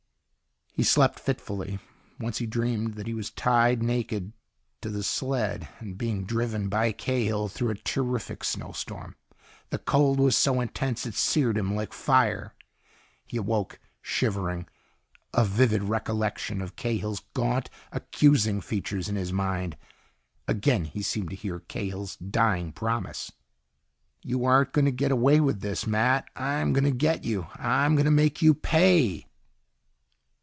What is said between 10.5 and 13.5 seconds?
intense it seared him like fire. He